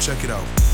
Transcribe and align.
Check 0.00 0.24
it 0.24 0.30
out. 0.30 0.73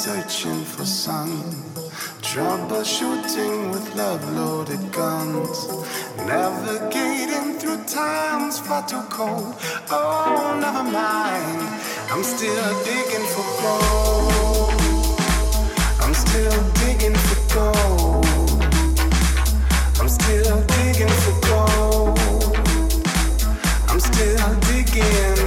searching 0.00 0.64
for 0.64 0.86
sun. 0.86 1.28
Troubleshooting 2.22 3.70
with 3.70 3.94
love 3.94 4.24
loaded 4.32 4.80
guns. 4.92 5.68
Navigating 6.16 7.58
through 7.58 7.84
times 7.84 8.58
far 8.60 8.82
too 8.88 9.02
cold. 9.10 9.54
Oh, 9.90 10.56
never 10.58 10.84
mind. 10.84 11.60
I'm 12.10 12.24
still 12.24 12.70
digging 12.88 13.26
for 13.34 13.46
gold. 13.60 14.72
I'm 16.00 16.14
still 16.14 16.60
digging 16.80 17.18
for 17.26 17.40
gold. 17.54 18.24
I'm 20.00 20.08
still 20.08 20.58
digging 20.76 21.14
for 21.22 21.36
gold. 21.50 22.18
I'm 23.90 24.00
still 24.00 24.50
digging. 24.60 25.39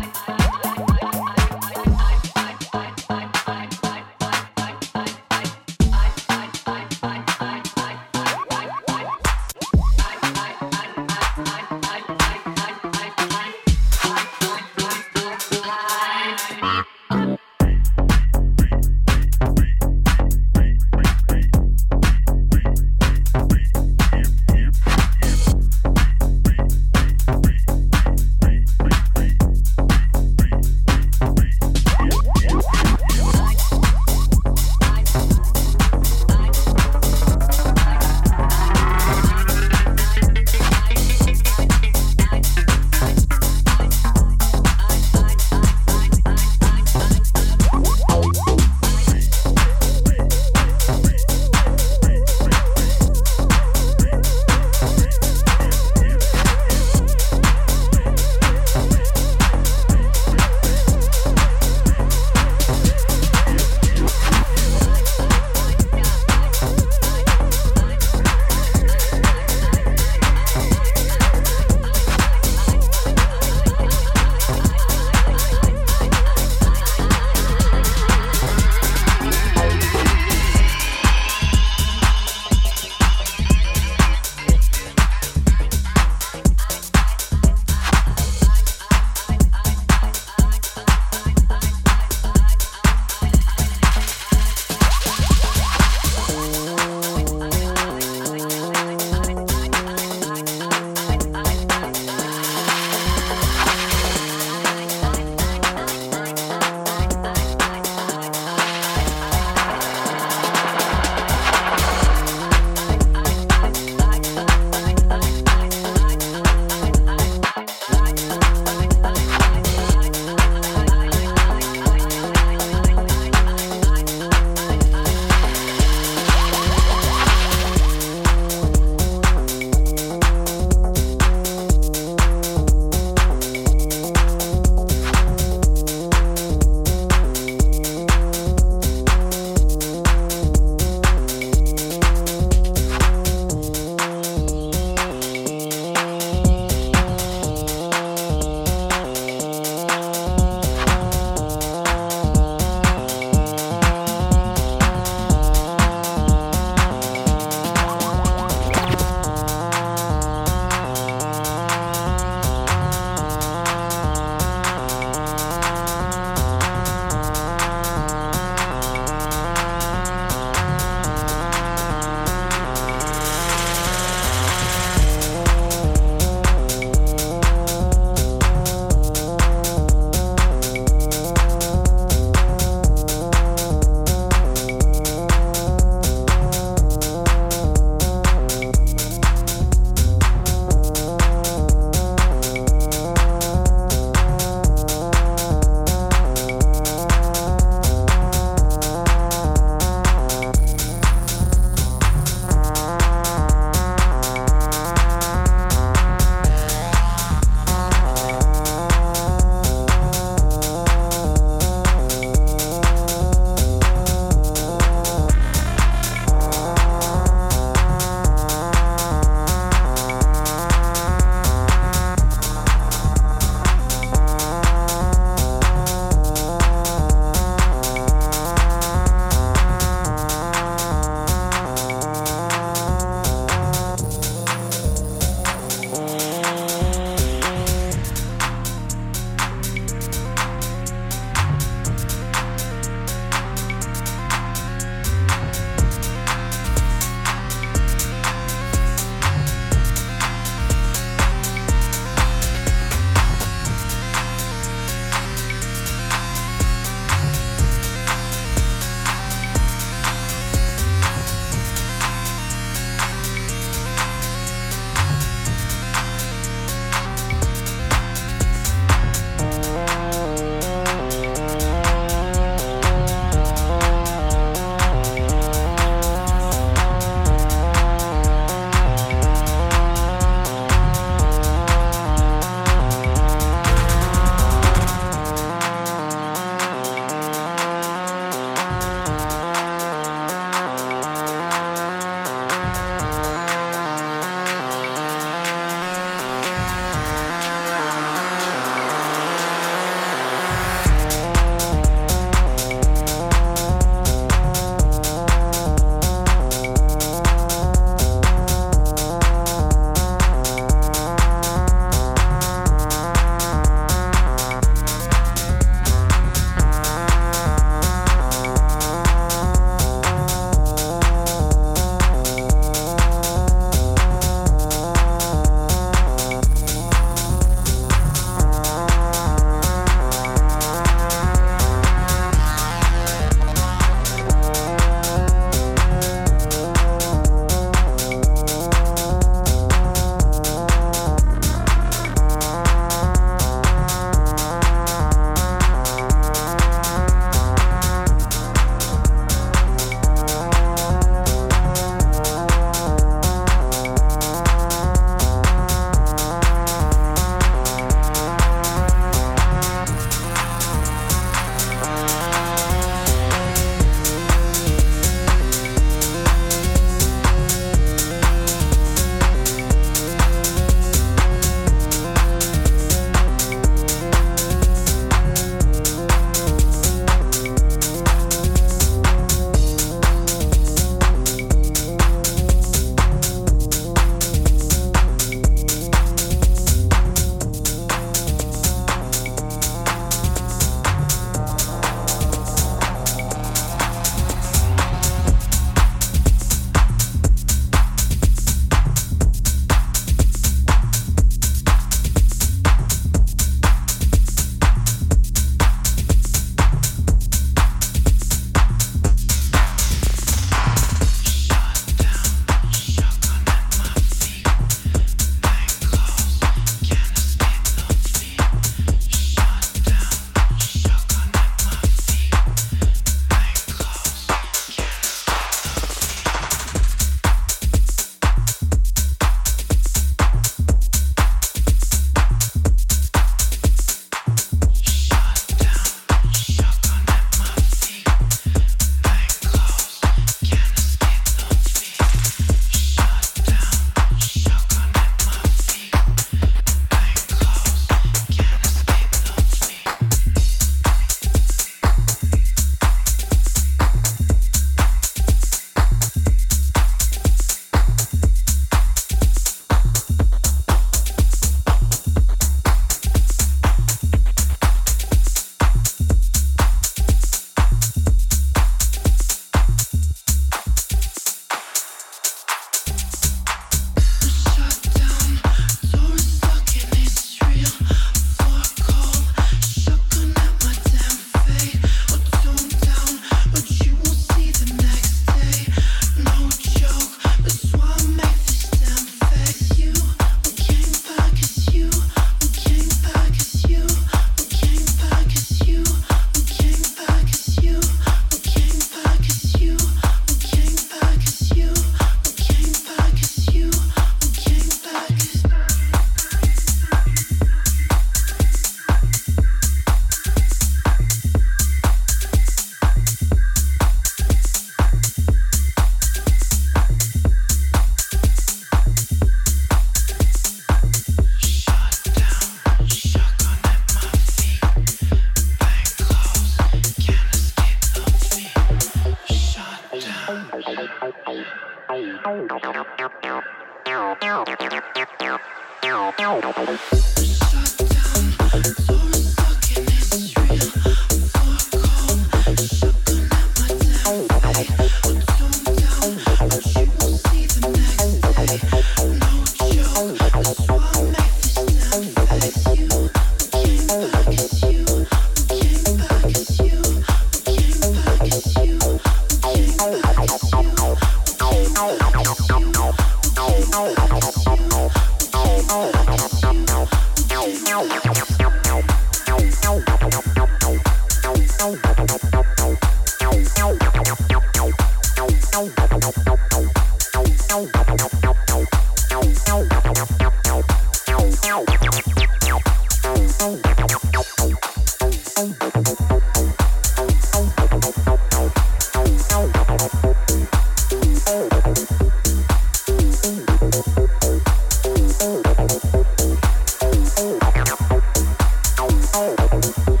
Thank 599.51 599.89
you. 599.89 600.00